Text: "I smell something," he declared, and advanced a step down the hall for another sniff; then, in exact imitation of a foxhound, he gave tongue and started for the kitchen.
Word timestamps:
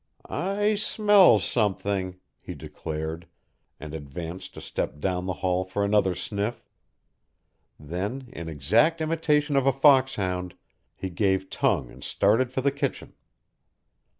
"I 0.27 0.73
smell 0.73 1.37
something," 1.37 2.17
he 2.39 2.55
declared, 2.55 3.27
and 3.79 3.93
advanced 3.93 4.57
a 4.57 4.59
step 4.61 4.99
down 4.99 5.27
the 5.27 5.33
hall 5.45 5.63
for 5.63 5.83
another 5.85 6.15
sniff; 6.15 6.65
then, 7.79 8.27
in 8.33 8.49
exact 8.49 8.99
imitation 8.99 9.55
of 9.55 9.67
a 9.67 9.71
foxhound, 9.71 10.55
he 10.95 11.11
gave 11.11 11.51
tongue 11.51 11.91
and 11.91 12.03
started 12.03 12.51
for 12.51 12.61
the 12.61 12.71
kitchen. 12.71 13.13